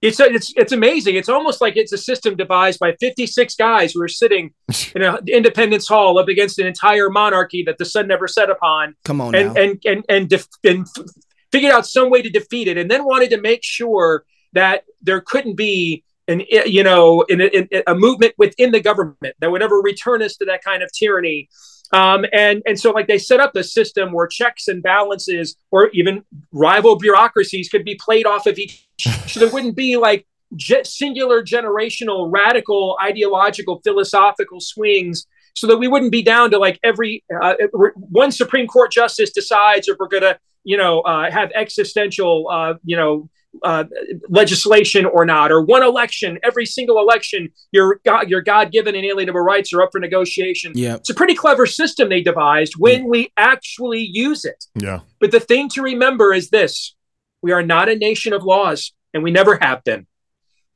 [0.00, 1.16] It's it's it's amazing.
[1.16, 4.52] It's almost like it's a system devised by 56 guys who are sitting
[4.94, 8.94] in an Independence Hall up against an entire monarchy that the sun never set upon,
[9.04, 9.60] Come on and now.
[9.60, 11.04] and and and, def- and f-
[11.50, 15.20] figured out some way to defeat it, and then wanted to make sure that there
[15.20, 19.62] couldn't be an eh, you know in, in, a movement within the government that would
[19.62, 21.48] ever return us to that kind of tyranny.
[21.92, 25.88] Um, and and so like they set up a system where checks and balances or
[25.90, 26.22] even
[26.52, 28.88] rival bureaucracies could be played off of each
[29.26, 35.26] so there wouldn't be like ge- singular generational radical ideological philosophical swings.
[35.54, 37.54] So that we wouldn't be down to like every uh,
[37.96, 42.74] one supreme court justice decides if we're going to you know uh, have existential uh,
[42.84, 43.28] you know
[43.62, 43.84] uh,
[44.28, 49.40] legislation or not, or one election, every single election, your God, your God-given and inalienable
[49.40, 50.72] rights are up for negotiation.
[50.74, 50.96] Yeah.
[50.96, 53.10] It's a pretty clever system they devised when mm.
[53.10, 54.64] we actually use it.
[54.74, 55.00] Yeah.
[55.18, 56.94] But the thing to remember is this:
[57.42, 60.06] we are not a nation of laws, and we never have been.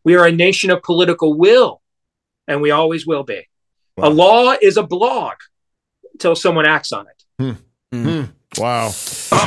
[0.05, 1.83] We are a nation of political will,
[2.49, 3.47] and we always will be.
[3.97, 4.09] Wow.
[4.09, 5.35] A law is a blog
[6.15, 7.23] until someone acts on it.
[7.39, 7.57] Wow.
[7.93, 8.33] I'm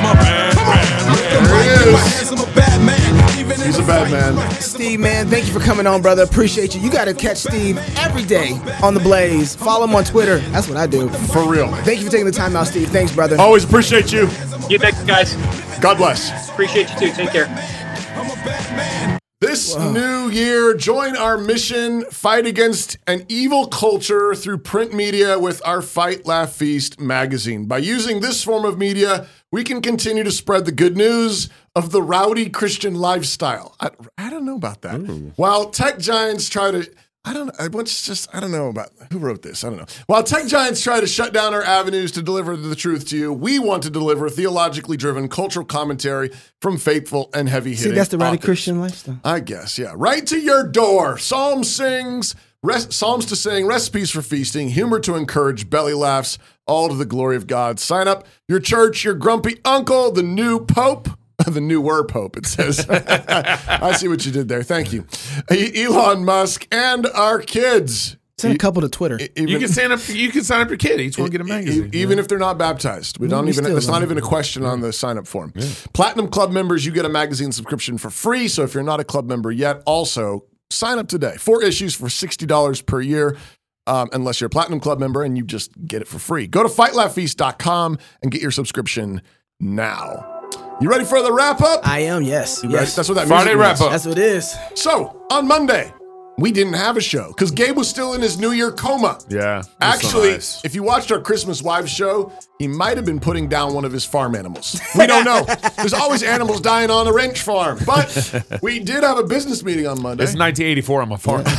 [0.02, 1.10] a bad man.
[1.10, 3.66] With the mic in my hands, I'm a bad man.
[3.66, 4.50] He's a bad man.
[4.60, 6.22] Steve, man, thank you for coming on, brother.
[6.22, 6.80] Appreciate you.
[6.80, 9.54] You got to catch Steve every day on the Blaze.
[9.54, 10.38] Follow him on Twitter.
[10.50, 11.08] That's what I do.
[11.08, 11.68] For real.
[11.84, 12.88] Thank you for taking the time out, Steve.
[12.88, 13.36] Thanks, brother.
[13.38, 14.22] Always appreciate you.
[14.68, 15.34] You thanks, guys.
[15.80, 16.48] God bless.
[16.50, 17.12] Appreciate you too.
[17.12, 17.46] Take care.
[19.42, 19.94] I'm a bad man.
[19.94, 25.60] This new year, join our mission, fight against an evil culture through print media with
[25.66, 27.66] our Fight, Laugh, Feast magazine.
[27.66, 31.90] By using this form of media, we can continue to spread the good news of
[31.92, 33.76] the rowdy Christian lifestyle.
[33.78, 35.32] I, I don't know about that.
[35.36, 36.90] While tech giants try to,
[37.26, 39.64] I don't I once just, I don't know about who wrote this.
[39.64, 39.86] I don't know.
[40.06, 43.32] While tech giants try to shut down our avenues to deliver the truth to you,
[43.32, 47.90] we want to deliver theologically driven cultural commentary from faithful and heavy hitting.
[47.92, 48.40] See, that's the right.
[48.40, 49.18] Christian lifestyle.
[49.24, 49.92] I guess, yeah.
[49.96, 51.18] Right to your door.
[51.18, 56.88] Psalm sings, res- Psalms to sing, recipes for feasting, humor to encourage, belly laughs, all
[56.88, 57.80] to the glory of God.
[57.80, 61.08] Sign up your church, your grumpy uncle, the new pope.
[61.46, 62.86] The newer pope, it says.
[62.90, 64.62] I see what you did there.
[64.62, 65.06] Thank you.
[65.50, 68.16] Elon Musk and our kids.
[68.38, 69.18] Send a couple to Twitter.
[69.34, 70.00] Even, You can sign up.
[70.08, 71.00] You can sign up your kid.
[71.00, 71.90] Each one get a magazine.
[71.94, 73.18] even if they're not baptized.
[73.18, 75.54] We don't we even, it's not even a question on the sign up form.
[75.94, 78.48] Platinum Club members, you get a magazine subscription for free.
[78.48, 81.36] So if you're not a club member yet, also sign up today.
[81.38, 83.38] Four issues for $60 per year.
[83.88, 86.48] Um, unless you're a Platinum Club member and you just get it for free.
[86.48, 89.22] Go to fightlaughfeast.com and get your subscription
[89.60, 90.35] now.
[90.78, 91.88] You ready for the wrap up?
[91.88, 92.62] I am, yes.
[92.62, 92.94] Yes.
[92.94, 93.30] That's what that means.
[93.30, 93.90] Friday wrap up.
[93.92, 94.54] That's what it is.
[94.74, 95.90] So on Monday,
[96.36, 99.18] we didn't have a show because Gabe was still in his New Year coma.
[99.30, 99.62] Yeah.
[99.80, 100.62] that's so Actually, nice.
[100.66, 103.92] if you watched our Christmas Wives show, he might have been putting down one of
[103.92, 104.78] his farm animals.
[104.98, 105.46] We don't know.
[105.78, 107.78] There's always animals dying on a ranch farm.
[107.86, 110.24] But we did have a business meeting on Monday.
[110.24, 111.44] It's 1984 I'm a farm.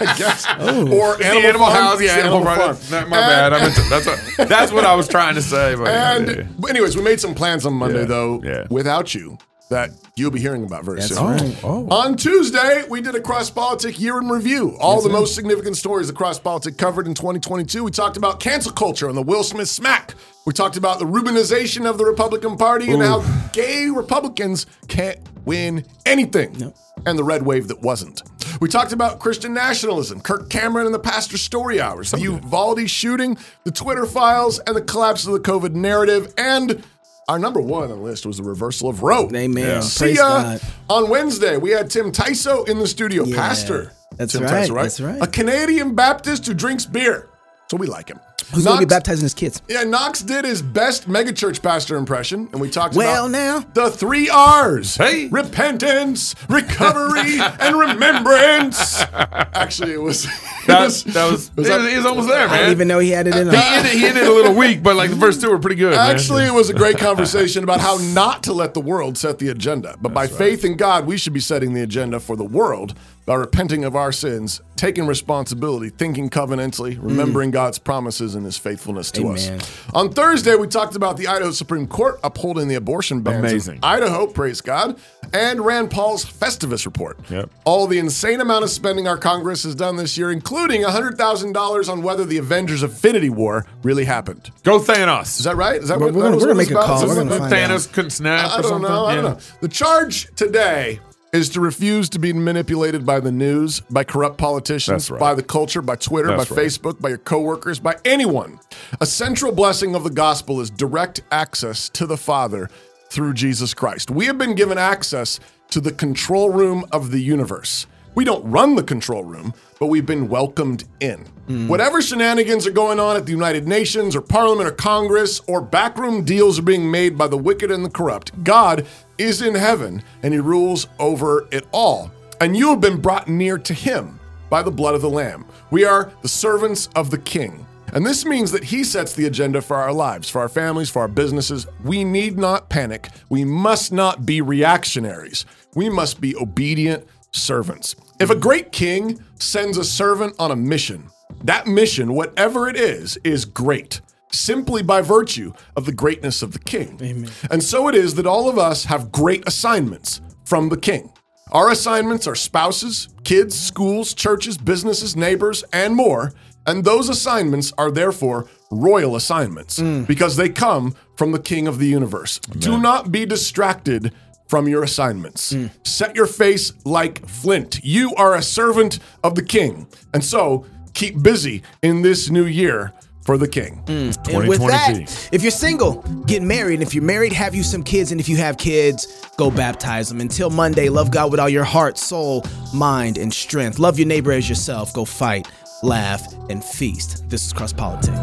[0.00, 0.46] I guess.
[0.58, 0.82] Oh.
[0.90, 1.76] Or the animal, animal farm.
[1.84, 2.76] house, yeah, It's the animal, farm.
[2.90, 3.52] Not my bad.
[3.52, 5.74] I meant to, that's what that's what I was trying to say.
[5.74, 6.46] But And, yeah, yeah.
[6.58, 8.66] but anyways, we made some plans on Monday, Yeah, though, yeah.
[8.70, 9.38] without you,
[9.70, 11.26] that you'll be hearing about very That's soon.
[11.26, 11.56] right.
[11.64, 11.96] oh, oh.
[12.02, 14.76] On Tuesday, we did a cross politic year in review.
[14.80, 17.84] All the most significant stories across cross politic covered in 2022.
[17.84, 20.14] We talked about cancel culture and the Will Smith smack.
[20.46, 25.84] We talked about the Rubinization of the Republican Party and how gay Republicans can't win
[26.06, 26.72] anything.
[27.04, 28.22] And the red wave that wasn't.
[28.60, 33.36] We talked about Christian nationalism, Kirk Cameron and the Pastor Story Hours, the Uvalde shooting,
[33.64, 36.32] the Twitter files, and the collapse of the COVID narrative.
[36.38, 36.82] And
[37.28, 39.28] our number one on the list was the reversal of Roe.
[39.34, 39.82] Amen.
[39.82, 40.42] See ya.
[40.42, 40.60] God.
[40.88, 43.92] On Wednesday, we had Tim Tyso in the studio, Yeah, pastor.
[44.16, 44.82] that's Tim right, Tyso, right?
[44.82, 45.22] that's right.
[45.22, 47.28] A Canadian Baptist who drinks beer.
[47.70, 48.20] So we like him.
[48.54, 49.60] Who's going to be baptizing his kids?
[49.68, 53.64] Yeah, Knox did his best megachurch pastor impression, and we talked Well, about now.
[53.74, 55.26] the three R's: Hey.
[55.28, 59.00] repentance, recovery, and remembrance.
[59.12, 60.26] Actually, it was.
[60.66, 62.48] That, was, that was, was he that- was, he was almost there, man.
[62.48, 62.72] I didn't man.
[62.72, 63.62] even know he had it in he, him.
[63.62, 65.92] ended, he ended a little weak, but like the first two were pretty good.
[65.92, 66.10] man.
[66.10, 69.48] Actually, it was a great conversation about how not to let the world set the
[69.48, 69.96] agenda.
[70.02, 72.94] But by faith in God, we should be setting the agenda for the world
[73.26, 77.02] by repenting of our sins, taking responsibility, thinking covenantally, mm.
[77.02, 79.58] remembering God's promises and his faithfulness to Amen.
[79.60, 79.82] us.
[79.94, 83.34] On Thursday, we talked about the Idaho Supreme Court upholding the abortion ban.
[83.34, 83.80] in Amazing.
[83.82, 84.98] Idaho, praise God,
[85.32, 87.18] and Rand Paul's Festivus report.
[87.28, 87.50] Yep.
[87.64, 92.02] All the insane amount of spending our Congress has done this year, including $100,000 on
[92.02, 94.52] whether the Avengers Infinity War really happened.
[94.62, 95.38] Go Thanos.
[95.38, 95.82] Is that right?
[95.82, 96.86] Is that We're- what we're that gonna- we're gonna make a about?
[96.86, 97.02] call.
[97.02, 98.88] Is We're that gonna Thanos couldn't snap I or don't something.
[98.90, 99.04] know.
[99.06, 99.38] I don't know.
[99.60, 101.00] The charge today
[101.36, 105.20] is to refuse to be manipulated by the news, by corrupt politicians, right.
[105.20, 106.66] by the culture, by Twitter, That's by right.
[106.66, 108.58] Facebook, by your coworkers, by anyone.
[109.00, 112.70] A central blessing of the gospel is direct access to the Father
[113.10, 114.10] through Jesus Christ.
[114.10, 115.38] We have been given access
[115.70, 117.86] to the control room of the universe.
[118.16, 121.18] We don't run the control room, but we've been welcomed in.
[121.48, 121.68] Hmm.
[121.68, 126.24] Whatever shenanigans are going on at the United Nations or Parliament or Congress or backroom
[126.24, 128.86] deals are being made by the wicked and the corrupt, God
[129.18, 132.10] is in heaven and he rules over it all.
[132.40, 135.44] And you have been brought near to him by the blood of the Lamb.
[135.70, 137.66] We are the servants of the King.
[137.92, 141.02] And this means that he sets the agenda for our lives, for our families, for
[141.02, 141.66] our businesses.
[141.84, 143.08] We need not panic.
[143.28, 145.44] We must not be reactionaries.
[145.74, 147.94] We must be obedient servants.
[148.18, 151.08] If a great king sends a servant on a mission,
[151.44, 154.00] that mission, whatever it is, is great
[154.32, 157.28] simply by virtue of the greatness of the king.
[157.50, 161.12] And so it is that all of us have great assignments from the king.
[161.52, 166.32] Our assignments are spouses, kids, schools, churches, businesses, neighbors, and more.
[166.66, 170.06] And those assignments are therefore royal assignments mm.
[170.06, 172.40] because they come from the king of the universe.
[172.40, 174.12] Do not be distracted
[174.48, 175.52] from your assignments.
[175.52, 175.66] Hmm.
[175.84, 177.80] Set your face like flint.
[177.84, 179.86] You are a servant of the king.
[180.14, 182.92] And so keep busy in this new year
[183.24, 183.82] for the king.
[183.86, 184.10] Hmm.
[184.30, 186.74] And with that, if you're single, get married.
[186.74, 188.12] And if you're married, have you some kids.
[188.12, 190.20] And if you have kids, go baptize them.
[190.20, 193.80] Until Monday, love God with all your heart, soul, mind, and strength.
[193.80, 194.94] Love your neighbor as yourself.
[194.94, 195.48] Go fight,
[195.82, 197.28] laugh, and feast.
[197.28, 198.16] This is Cross Politics.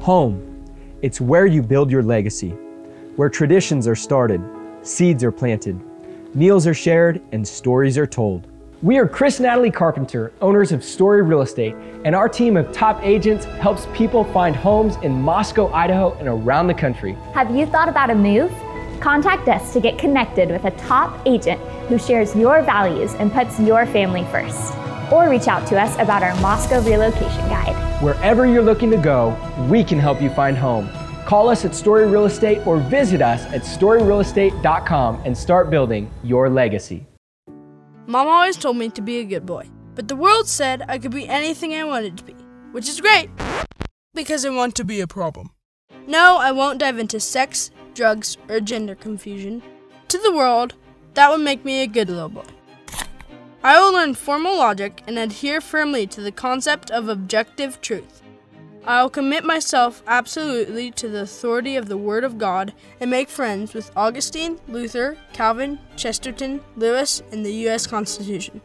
[0.00, 0.54] Home.
[1.02, 2.56] It's where you build your legacy,
[3.16, 4.42] where traditions are started,
[4.82, 5.80] seeds are planted,
[6.34, 8.46] meals are shared, and stories are told.
[8.82, 11.74] We are Chris Natalie Carpenter, owners of Story Real Estate,
[12.04, 16.66] and our team of top agents helps people find homes in Moscow, Idaho, and around
[16.66, 17.14] the country.
[17.32, 18.52] Have you thought about a move?
[19.00, 23.58] Contact us to get connected with a top agent who shares your values and puts
[23.58, 24.74] your family first.
[25.10, 28.02] Or reach out to us about our Moscow relocation guide.
[28.02, 29.30] Wherever you're looking to go,
[29.70, 30.90] we can help you find home.
[31.26, 36.48] Call us at Story Real Estate or visit us at storyrealestate.com and start building your
[36.48, 37.04] legacy.
[38.06, 41.10] Mom always told me to be a good boy, but the world said I could
[41.10, 42.34] be anything I wanted to be,
[42.70, 43.28] which is great
[44.14, 45.50] because I want to be a problem.
[46.06, 49.64] No, I won't dive into sex, drugs, or gender confusion.
[50.06, 50.74] To the world,
[51.14, 52.44] that would make me a good little boy.
[53.64, 58.22] I will learn formal logic and adhere firmly to the concept of objective truth.
[58.86, 63.28] I will commit myself absolutely to the authority of the Word of God and make
[63.28, 67.88] friends with Augustine, Luther, Calvin, Chesterton, Lewis, and the U.S.
[67.88, 68.60] Constitution.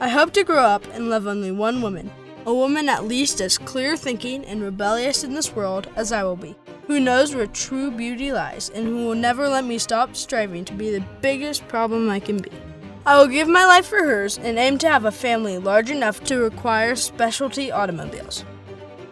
[0.00, 2.12] I hope to grow up and love only one woman,
[2.46, 6.36] a woman at least as clear thinking and rebellious in this world as I will
[6.36, 6.54] be,
[6.86, 10.72] who knows where true beauty lies and who will never let me stop striving to
[10.72, 12.52] be the biggest problem I can be.
[13.04, 16.22] I will give my life for hers and aim to have a family large enough
[16.24, 18.44] to require specialty automobiles.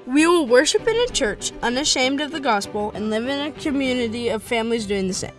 [0.06, 4.28] We will worship in a church unashamed of the gospel and live in a community
[4.28, 5.32] of families doing the same.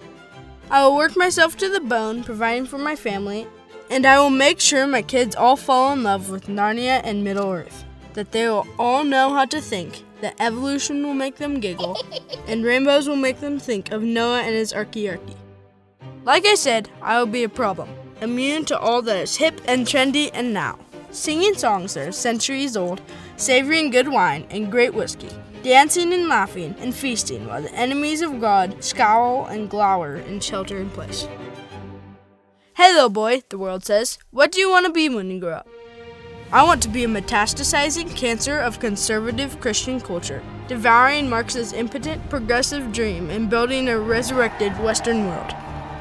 [0.71, 3.47] I will work myself to the bone providing for my family,
[3.91, 7.51] and I will make sure my kids all fall in love with Narnia and Middle
[7.51, 12.04] Earth, that they will all know how to think, that evolution will make them giggle,
[12.47, 15.36] and rainbows will make them think of Noah and his archaearchy.
[16.23, 19.86] Like I said, I will be a problem, immune to all that is hip and
[19.86, 20.80] trendy and now.
[21.15, 23.01] Singing songs that are centuries old,
[23.38, 25.30] savoring good wine and great whiskey,
[25.63, 30.78] dancing and laughing and feasting while the enemies of God scowl and glower in shelter
[30.78, 31.25] in place.
[32.73, 35.54] Hey, little boy, the world says, what do you want to be when you grow
[35.54, 35.69] up?
[36.51, 42.91] I want to be a metastasizing cancer of conservative Christian culture, devouring Marx's impotent progressive
[42.91, 45.54] dream and building a resurrected Western world.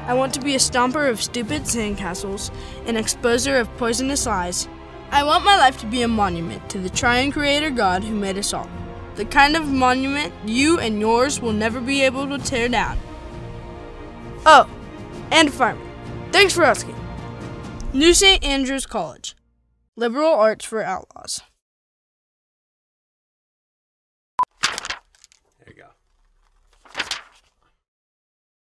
[0.07, 2.51] I want to be a stomper of stupid sandcastles,
[2.85, 4.67] an exposer of poisonous lies.
[5.15, 8.37] I want my life to be a monument to the triune creator God who made
[8.37, 8.69] us all.
[9.15, 12.99] The kind of monument you and yours will never be able to tear down.
[14.45, 14.69] Oh,
[15.31, 15.87] and fireman.
[16.33, 16.97] Thanks for asking.
[17.93, 18.43] New St.
[18.43, 19.37] Andrews College.
[19.95, 21.41] Liberal arts for outlaws.